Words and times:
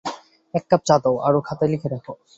এক 0.53 0.63
কাপ 0.69 0.81
চা 0.87 0.95
দাও, 1.03 1.15
আর 1.17 1.33
খাতায় 1.47 1.71
লিখে 1.73 1.87
রাখো। 1.89 2.13